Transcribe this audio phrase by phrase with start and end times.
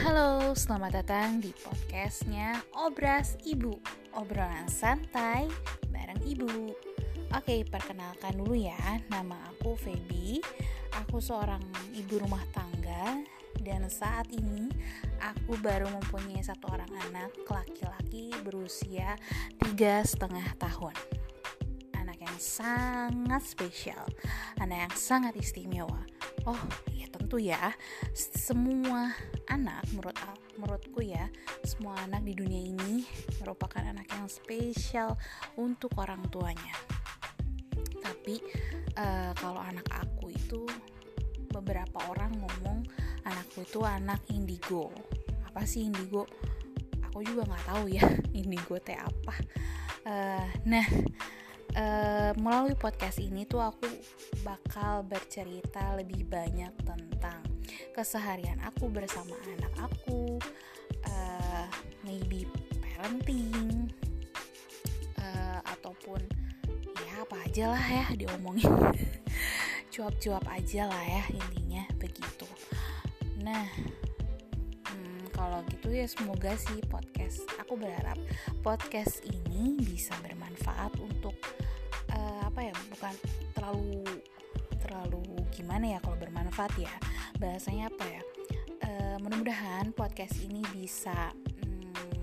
[0.00, 3.76] Halo, selamat datang di podcastnya Obras Ibu.
[4.16, 5.44] Obrolan santai
[5.92, 6.72] bareng Ibu.
[7.36, 8.80] Oke, perkenalkan dulu ya.
[9.12, 10.40] Nama aku Feby.
[11.04, 11.60] Aku seorang
[11.92, 13.20] ibu rumah tangga.
[13.60, 14.72] Dan saat ini
[15.20, 19.20] aku baru mempunyai satu orang anak Laki-laki berusia
[19.60, 20.96] tiga setengah tahun.
[22.00, 24.08] Anak yang sangat spesial.
[24.56, 26.08] Anak yang sangat istimewa.
[26.48, 27.70] Oh, ya tentu ya.
[28.18, 29.14] Semua
[29.46, 30.18] anak menurut
[30.58, 31.30] menurutku ya,
[31.62, 33.06] semua anak di dunia ini
[33.38, 35.14] merupakan anak yang spesial
[35.54, 36.74] untuk orang tuanya.
[38.02, 38.42] Tapi
[38.98, 40.66] uh, kalau anak aku itu
[41.54, 42.82] beberapa orang ngomong
[43.22, 44.90] anakku itu anak indigo.
[45.46, 46.26] Apa sih indigo?
[47.14, 48.10] Aku juga nggak tahu ya
[48.42, 49.38] indigo teh apa.
[50.02, 50.82] Uh, nah
[51.80, 53.88] uh, melalui podcast ini tuh aku
[54.44, 57.40] bakal bercerita lebih banyak tentang
[57.96, 60.36] keseharian aku bersama anak aku,
[61.08, 61.66] uh,
[62.04, 62.44] maybe
[62.80, 63.88] parenting,
[65.20, 66.20] uh, ataupun
[67.00, 68.70] ya apa aja lah ya diomongin,
[69.92, 72.48] cuap-cuap aja lah ya intinya begitu.
[73.40, 73.68] Nah,
[74.88, 78.20] hmm, kalau gitu ya semoga sih podcast aku berharap
[78.60, 81.36] podcast ini bisa bermanfaat untuk
[83.70, 84.02] terlalu
[84.82, 85.22] terlalu
[85.54, 86.90] gimana ya kalau bermanfaat ya?
[87.38, 88.22] Bahasanya apa ya?
[88.82, 88.90] E,
[89.22, 92.18] mudah-mudahan podcast ini bisa hmm,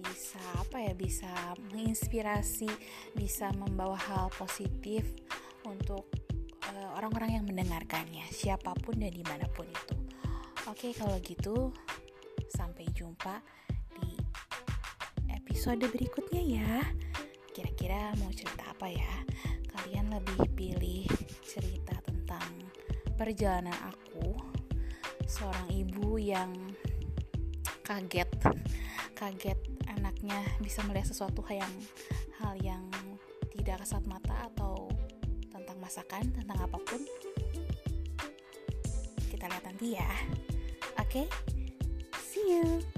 [0.00, 0.96] bisa apa ya?
[0.96, 1.28] Bisa
[1.68, 2.70] menginspirasi
[3.12, 5.04] bisa membawa hal positif
[5.68, 6.08] untuk
[6.68, 9.96] orang orang-orang yang mendengarkannya siapa pun dan di mana pun itu.
[10.64, 11.76] Oke kalau gitu
[12.48, 13.44] sampai jumpa
[14.00, 14.16] di
[15.28, 16.72] episode berikutnya ya.
[17.52, 19.12] Kira-kira mau cerita apa ya
[19.78, 21.06] kalian lebih pilih
[21.46, 22.50] cerita tentang
[23.14, 24.34] perjalanan aku
[25.30, 26.50] seorang ibu yang
[27.86, 28.26] kaget
[29.14, 31.74] kaget anaknya bisa melihat sesuatu hal yang
[32.42, 32.84] hal yang
[33.54, 34.90] tidak kasat mata atau
[35.46, 37.00] tentang masakan tentang apa pun
[39.30, 40.10] kita lihat nanti ya
[40.98, 41.26] oke okay?
[42.18, 42.97] see you